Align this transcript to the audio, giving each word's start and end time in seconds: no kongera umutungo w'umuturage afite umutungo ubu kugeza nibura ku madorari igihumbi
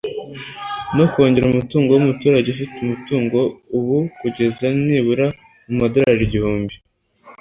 no 0.97 1.05
kongera 1.13 1.45
umutungo 1.47 1.89
w'umuturage 1.91 2.47
afite 2.51 2.75
umutungo 2.83 3.37
ubu 3.77 3.97
kugeza 4.19 4.65
nibura 4.85 5.25
ku 5.63 5.71
madorari 5.79 6.23
igihumbi 6.27 6.75